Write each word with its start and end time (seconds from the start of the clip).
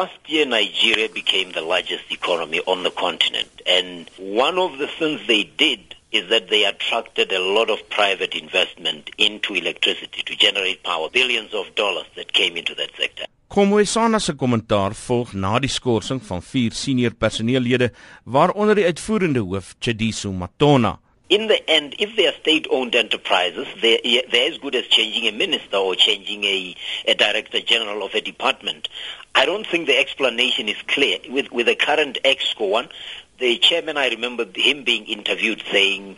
Last 0.00 0.30
year, 0.34 0.46
Nigeria 0.46 1.10
became 1.10 1.52
the 1.52 1.60
largest 1.60 2.06
economy 2.10 2.60
on 2.66 2.84
the 2.84 2.90
continent. 3.04 3.52
And 3.66 4.08
one 4.16 4.56
of 4.58 4.78
the 4.78 4.86
things 4.98 5.20
they 5.26 5.44
did 5.44 5.94
is 6.10 6.24
that 6.30 6.48
they 6.48 6.64
attracted 6.64 7.30
a 7.32 7.38
lot 7.56 7.68
of 7.68 7.78
private 7.90 8.34
investment 8.34 9.10
into 9.18 9.52
electricity 9.52 10.22
to 10.22 10.34
generate 10.36 10.82
power, 10.84 11.10
billions 11.12 11.52
of 11.52 11.74
dollars 11.74 12.06
that 12.16 12.32
came 12.32 12.56
into 12.56 12.74
that 12.76 12.92
sector. 12.96 13.26
Komwesana 13.48 14.20
se 14.20 14.32
kommentaar 14.32 14.96
volg 14.96 15.34
na 15.34 15.58
die 15.58 15.68
skorsing 15.68 16.22
van 16.30 16.40
vier 16.52 16.72
senior 16.72 17.12
personeellede 17.12 17.90
waaronder 18.24 18.80
die 18.80 18.88
uitvoerende 18.88 19.44
hoof 19.44 19.74
Chediso 19.84 20.32
Matona. 20.32 20.94
In 21.30 21.46
the 21.46 21.70
end, 21.70 21.94
if 22.00 22.16
they 22.16 22.26
are 22.26 22.32
state-owned 22.32 22.96
enterprises, 22.96 23.68
they're, 23.80 24.00
they're 24.32 24.50
as 24.50 24.58
good 24.58 24.74
as 24.74 24.88
changing 24.88 25.28
a 25.28 25.30
minister 25.30 25.76
or 25.76 25.94
changing 25.94 26.42
a, 26.42 26.74
a 27.06 27.14
director 27.14 27.60
general 27.60 28.02
of 28.02 28.14
a 28.14 28.20
department. 28.20 28.88
I 29.32 29.46
don't 29.46 29.64
think 29.64 29.86
the 29.86 29.96
explanation 29.96 30.68
is 30.68 30.82
clear. 30.88 31.18
With, 31.28 31.52
with 31.52 31.66
the 31.66 31.76
current 31.76 32.18
EXCO 32.24 32.68
one, 32.68 32.88
the 33.38 33.58
chairman, 33.58 33.96
I 33.96 34.08
remember 34.08 34.44
him 34.56 34.82
being 34.82 35.06
interviewed 35.06 35.62
saying, 35.70 36.16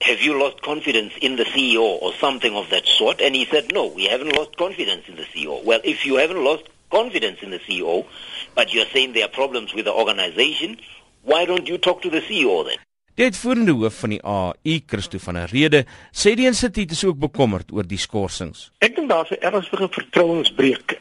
have 0.00 0.22
you 0.22 0.40
lost 0.40 0.62
confidence 0.62 1.12
in 1.20 1.36
the 1.36 1.44
CEO 1.44 1.82
or 1.82 2.14
something 2.14 2.54
of 2.56 2.70
that 2.70 2.86
sort? 2.86 3.20
And 3.20 3.34
he 3.34 3.44
said, 3.44 3.72
no, 3.74 3.88
we 3.88 4.06
haven't 4.06 4.34
lost 4.34 4.56
confidence 4.56 5.04
in 5.06 5.16
the 5.16 5.24
CEO. 5.24 5.62
Well, 5.64 5.80
if 5.84 6.06
you 6.06 6.16
haven't 6.16 6.42
lost 6.42 6.64
confidence 6.90 7.40
in 7.42 7.50
the 7.50 7.58
CEO, 7.58 8.06
but 8.54 8.72
you're 8.72 8.86
saying 8.86 9.12
there 9.12 9.26
are 9.26 9.28
problems 9.28 9.74
with 9.74 9.84
the 9.84 9.92
organization, 9.92 10.78
why 11.24 11.44
don't 11.44 11.68
you 11.68 11.76
talk 11.76 12.00
to 12.02 12.10
the 12.10 12.22
CEO 12.22 12.64
then? 12.64 12.78
Die 13.16 13.24
uitvoerende 13.24 13.72
hoof 13.72 14.02
van 14.02 14.12
die 14.12 14.18
AI, 14.20 14.82
Christo 14.86 15.16
van 15.24 15.38
der 15.38 15.48
Rede, 15.48 15.78
sê 16.12 16.34
die 16.36 16.44
instituut 16.50 16.90
is 16.92 17.00
ook 17.08 17.16
bekommerd 17.22 17.72
oor 17.72 17.86
die 17.88 17.96
skorsings. 17.96 18.66
Ek 18.84 18.92
dink 18.92 19.08
daar's 19.08 19.32
'n 19.32 19.40
ernstige 19.40 19.88
vertrouensbreuk 19.88 21.00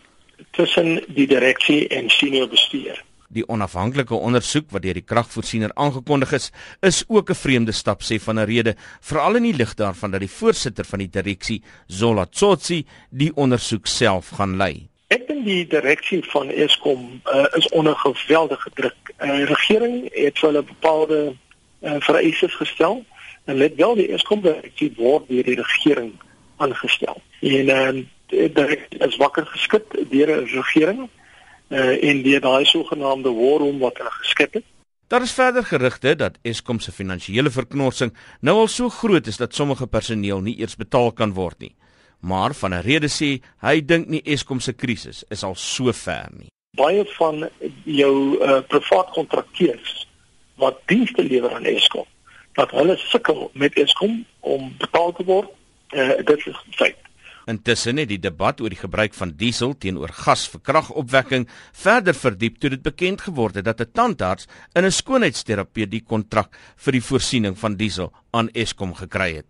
tussen 0.56 1.04
die 1.12 1.28
direksie 1.28 1.88
en 1.88 2.10
senior 2.10 2.48
bestuur. 2.48 3.04
Die 3.28 3.44
onafhanklike 3.48 4.16
ondersoek 4.16 4.72
wat 4.72 4.82
deur 4.82 4.94
die 4.94 5.04
kragvoorsiener 5.04 5.72
aangekondig 5.76 6.32
is, 6.32 6.52
is 6.82 7.04
ook 7.08 7.30
'n 7.30 7.36
vreemde 7.36 7.72
stap 7.72 8.02
sê 8.02 8.20
van 8.20 8.40
'n 8.40 8.46
rede, 8.46 8.76
veral 9.02 9.36
in 9.36 9.44
die 9.44 9.56
lig 9.56 9.74
daarvan 9.76 10.12
dat 10.12 10.20
die 10.20 10.38
voorsitter 10.40 10.86
van 10.86 11.00
die 11.00 11.10
direksie, 11.10 11.64
Zola 11.88 12.26
Tsotsi, 12.26 12.86
die 13.10 13.32
ondersoek 13.36 13.88
self 13.88 14.30
gaan 14.30 14.56
lei. 14.56 14.88
Ek 15.08 15.28
dink 15.28 15.46
die 15.46 15.68
direksie 15.68 16.24
van 16.24 16.50
Eskom 16.50 17.22
uh, 17.26 17.46
is 17.58 17.68
onder 17.70 17.96
geweldige 17.96 18.70
druk. 18.74 19.14
Die 19.20 19.44
uh, 19.44 19.46
regering 19.46 20.10
het 20.14 20.40
vir 20.40 20.50
hulle 20.50 20.64
bepaalde 20.64 21.36
uh, 21.82 21.96
vereistes 22.00 22.56
gestel 22.56 23.04
en 23.46 23.56
let 23.56 23.76
wel 23.76 23.96
die 23.96 24.12
Eskom 24.14 24.42
direksie 24.42 24.94
word 24.98 25.28
deur 25.28 25.44
die 25.44 25.56
regering 25.56 26.14
aangestel. 26.58 27.22
En 27.42 27.70
uh, 27.70 28.06
dit 28.28 29.02
is 29.08 29.18
wakker 29.18 29.46
geskit 29.46 29.86
deur 30.10 30.32
'n 30.42 30.46
regering 30.46 31.10
uh, 31.70 32.04
en 32.10 32.24
deur 32.24 32.42
daai 32.42 32.66
sogenaamde 32.66 33.32
war 33.32 33.60
room 33.60 33.80
wat 33.80 33.98
hulle 33.98 34.12
geskep 34.12 34.54
het. 34.54 34.64
Daar 35.08 35.22
is 35.22 35.34
verder 35.34 35.64
gerugte 35.64 36.16
dat 36.16 36.38
Eskom 36.42 36.80
se 36.80 36.92
finansiële 36.92 37.50
verknorsing 37.50 38.14
nou 38.42 38.58
al 38.58 38.68
so 38.68 38.90
groot 38.90 39.28
is 39.28 39.38
dat 39.38 39.54
sommige 39.54 39.88
personeel 39.88 40.42
nie 40.42 40.58
eers 40.60 40.76
betaal 40.76 41.12
kan 41.12 41.34
word 41.34 41.60
nie. 41.60 41.76
Maar 42.20 42.54
van 42.54 42.74
'n 42.74 42.82
rede 42.82 43.08
sê 43.08 43.42
hy 43.62 43.86
dink 43.86 44.08
nie 44.08 44.22
Eskom 44.24 44.60
se 44.60 44.74
krisis 44.74 45.24
is 45.30 45.44
al 45.44 45.56
so 45.56 45.92
ver 45.92 46.30
nie. 46.32 46.50
Baie 46.78 47.06
van 47.06 47.50
jou 47.84 48.42
uh, 48.42 48.62
privaat 48.68 49.10
kontrakteurs 49.10 50.05
wat 50.62 50.80
dienste 50.86 51.24
lewer 51.24 51.54
aan 51.54 51.66
Eskom, 51.66 52.06
dat 52.54 52.72
hulle 52.72 52.98
sukkel 52.98 53.50
met 53.54 53.76
Eskom 53.80 54.24
om 54.40 54.72
betaal 54.80 55.12
te 55.18 55.26
word, 55.28 55.50
uh, 55.92 56.16
dit 56.24 56.48
is 56.48 56.62
feit. 56.76 57.06
Intussen 57.46 58.00
het 58.02 58.10
die 58.10 58.22
debat 58.22 58.62
oor 58.62 58.74
die 58.74 58.80
gebruik 58.80 59.14
van 59.14 59.36
diesel 59.38 59.76
teenoor 59.78 60.10
gas 60.18 60.48
vir 60.50 60.64
kragopwekking 60.66 61.44
verder 61.78 62.18
verdiep 62.18 62.58
toe 62.58 62.72
dit 62.74 62.82
bekend 62.82 63.22
geword 63.22 63.60
het 63.60 63.68
dat 63.68 63.82
'n 63.82 63.92
tandarts 63.94 64.48
in 64.74 64.86
'n 64.86 64.92
skoonheidsterapie 64.92 65.88
die 65.88 66.02
kontrak 66.02 66.58
vir 66.76 66.92
die 66.92 67.06
voorsiening 67.10 67.58
van 67.58 67.76
diesel 67.76 68.12
aan 68.32 68.50
Eskom 68.54 68.96
gekry 68.96 69.36
het. 69.36 69.46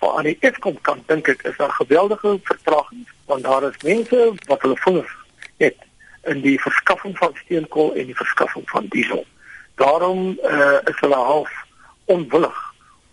Maar 0.00 0.16
aan 0.18 0.24
die 0.24 0.38
Eskom 0.40 0.80
kant 0.80 1.08
dink 1.08 1.28
ek 1.28 1.42
is 1.42 1.56
daar 1.56 1.70
geweldige 1.70 2.40
vertraging 2.42 3.06
want 3.26 3.42
daar 3.42 3.62
is 3.62 3.82
mense 3.82 4.34
wat 4.46 4.62
hulle 4.62 4.76
vingers 4.76 5.14
het 5.56 5.76
in 6.24 6.40
die 6.40 6.58
verskaffing 6.60 7.18
van 7.18 7.32
steenkool 7.44 7.94
en 7.94 8.06
die 8.06 8.16
verskaffing 8.16 8.70
van 8.70 8.86
diesel. 8.90 9.24
Daarom 9.80 10.36
uh, 10.44 10.78
is 10.90 10.98
hulle 11.00 11.16
half 11.16 11.52
onwillig 12.12 12.58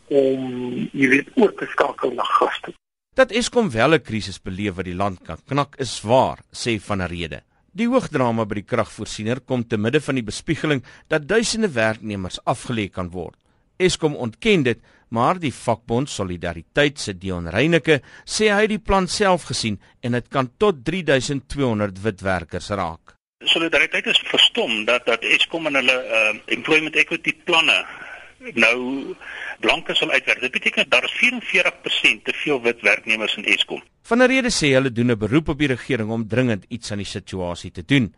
om 0.08 0.44
jy 0.92 1.10
weet 1.14 1.30
oor 1.40 1.54
te 1.56 1.68
skakel 1.72 2.16
na 2.18 2.26
gas 2.38 2.60
toe. 2.66 2.74
Dat 3.18 3.32
Eskom 3.32 3.70
wel 3.72 3.96
'n 3.96 4.04
krisis 4.04 4.40
beleef 4.42 4.76
wat 4.76 4.86
die 4.86 4.96
land 4.96 5.24
kan 5.24 5.40
knak 5.48 5.76
is 5.80 6.02
waar, 6.02 6.40
sê 6.52 6.80
van 6.80 7.02
'n 7.02 7.08
rede. 7.08 7.42
Die 7.72 7.88
hoogdrama 7.88 8.46
by 8.46 8.56
die 8.56 8.70
kragvoorsiener 8.72 9.40
kom 9.40 9.64
te 9.68 9.78
midde 9.78 10.02
van 10.02 10.16
die 10.16 10.24
bespiegeling 10.24 10.84
dat 11.08 11.28
duisende 11.28 11.70
werknemers 11.70 12.40
afgelê 12.46 12.90
kan 12.92 13.10
word. 13.10 13.38
Eskom 13.78 14.16
ontken 14.16 14.64
dit, 14.64 14.80
maar 15.10 15.40
die 15.40 15.54
vakbond 15.54 16.10
Solidariteit 16.10 17.00
se 17.00 17.14
Dion 17.14 17.48
Reyneke 17.48 18.02
sê 18.26 18.50
hy 18.52 18.62
het 18.62 18.70
die 18.70 18.80
plan 18.80 19.08
self 19.08 19.44
gesien 19.44 19.80
en 20.02 20.12
dit 20.12 20.28
kan 20.28 20.50
tot 20.58 20.84
3200 20.86 22.02
wit 22.02 22.22
werkers 22.22 22.70
raak. 22.70 23.17
Solidariteit 23.46 24.06
is 24.06 24.20
verstom 24.26 24.86
dat 24.86 25.06
dat 25.06 25.24
Eskom 25.24 25.68
en 25.70 25.78
hulle 25.78 25.96
uh, 25.96 26.34
employment 26.58 26.96
equity 26.98 27.36
planne 27.46 27.76
nou 28.58 29.14
blanke 29.62 29.94
sal 29.98 30.12
uitwerk. 30.14 30.42
Dit 30.42 30.54
beteken 30.54 30.90
daar 30.90 31.06
is 31.06 31.14
44% 31.18 32.24
te 32.26 32.34
veel 32.44 32.62
wit 32.62 32.82
werknemers 32.82 33.38
in 33.38 33.46
Eskom. 33.46 33.82
Van 34.10 34.22
'n 34.22 34.30
rede 34.30 34.50
sê 34.54 34.74
hulle 34.74 34.92
doen 34.92 35.12
'n 35.12 35.18
beroep 35.18 35.50
op 35.50 35.60
die 35.60 35.68
regering 35.68 36.10
om 36.10 36.28
dringend 36.28 36.66
iets 36.68 36.92
aan 36.92 37.04
die 37.04 37.14
situasie 37.18 37.72
te 37.72 37.86
doen. 37.86 38.16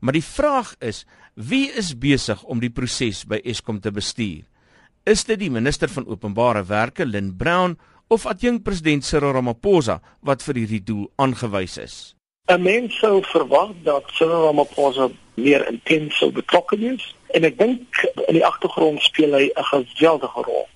Maar 0.00 0.12
die 0.12 0.24
vraag 0.24 0.74
is, 0.78 1.06
wie 1.34 1.70
is 1.72 1.98
besig 1.98 2.42
om 2.42 2.60
die 2.60 2.70
proses 2.70 3.24
by 3.24 3.40
Eskom 3.44 3.80
te 3.80 3.90
bestuur? 3.90 4.42
Is 5.04 5.24
dit 5.24 5.38
die 5.38 5.50
minister 5.50 5.88
van 5.88 6.06
openbare 6.06 6.64
werke, 6.64 7.06
Lynn 7.06 7.36
Brown, 7.36 7.78
of 8.08 8.26
adjunk 8.26 8.62
president 8.62 9.04
Cyril 9.04 9.32
Ramaphosa 9.32 10.00
wat 10.20 10.42
vir 10.42 10.54
hierdie 10.54 10.84
doel 10.84 11.12
aangewys 11.16 11.78
is? 11.78 12.14
'n 12.50 12.62
Mens 12.62 12.98
sou 12.98 13.22
verwag 13.22 13.70
dat 13.82 14.10
Cyril 14.10 14.46
Ramaphosa 14.46 15.08
meer 15.34 15.62
intens 15.70 16.16
sou 16.18 16.32
betrokke 16.34 16.76
wees 16.78 17.04
en 17.36 17.46
ek 17.46 17.58
dink 17.58 18.02
in 18.26 18.34
die 18.34 18.46
agtergrond 18.46 19.02
speel 19.02 19.36
hy 19.38 19.46
'n 19.54 19.68
geweldige 19.70 20.42
rol 20.42 20.66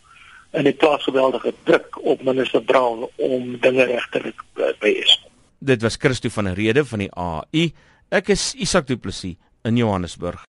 en 0.51 0.65
dit 0.65 0.79
plaas 0.79 1.03
geweldige 1.05 1.53
druk 1.65 1.99
op 2.03 2.23
minister 2.23 2.63
Brown 2.63 3.09
om 3.17 3.59
dinge 3.61 3.85
reg 3.85 4.07
te 4.11 4.33
by 4.55 4.93
is. 5.03 5.19
Dit 5.59 5.83
was 5.83 5.97
Christo 5.99 6.29
van 6.29 6.45
der 6.45 6.55
Rede 6.55 6.85
van 6.85 6.99
die 6.99 7.15
AI. 7.15 7.75
Ek 8.09 8.29
is 8.29 8.55
Isak 8.55 8.87
Du 8.87 8.97
Plessis 8.97 9.37
in 9.65 9.77
Johannesburg. 9.77 10.41